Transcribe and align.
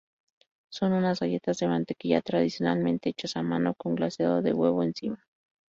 Son 0.73 0.93
unas 0.93 1.19
galletas 1.19 1.59
de 1.59 1.67
mantequilla, 1.67 2.23
tradicionalmente 2.23 3.09
hechas 3.09 3.37
a 3.37 3.43
mano, 3.43 3.75
con 3.75 3.93
glaseado 3.93 4.41
de 4.41 4.51
huevo 4.51 4.81
encima. 4.81 5.27